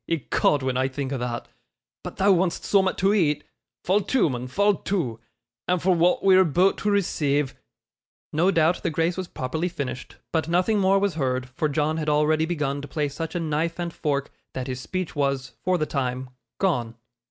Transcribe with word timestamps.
Ecod, 0.09 0.63
when 0.63 0.77
I 0.77 0.87
think 0.87 1.13
o' 1.13 1.19
thot 1.19 1.47
but 2.03 2.15
thou 2.15 2.31
want'st 2.31 2.65
soom'at 2.65 2.97
to 2.97 3.13
eat. 3.13 3.43
Fall 3.85 4.01
to, 4.01 4.31
mun, 4.31 4.47
fall 4.47 4.73
to, 4.77 5.19
and 5.67 5.79
for 5.79 5.93
wa'at 5.93 6.23
we're 6.23 6.41
aboot 6.41 6.77
to 6.79 6.89
receive' 6.89 7.53
No 8.33 8.49
doubt 8.49 8.81
the 8.81 8.89
grace 8.89 9.15
was 9.15 9.27
properly 9.27 9.69
finished, 9.69 10.15
but 10.33 10.47
nothing 10.47 10.79
more 10.79 10.97
was 10.97 11.13
heard, 11.13 11.47
for 11.49 11.69
John 11.69 11.97
had 11.97 12.09
already 12.09 12.47
begun 12.47 12.81
to 12.81 12.87
play 12.87 13.09
such 13.09 13.35
a 13.35 13.39
knife 13.39 13.77
and 13.77 13.93
fork, 13.93 14.31
that 14.55 14.65
his 14.65 14.79
speech 14.81 15.15
was, 15.15 15.53
for 15.63 15.77
the 15.77 15.85
time, 15.85 16.31
gone. 16.59 16.95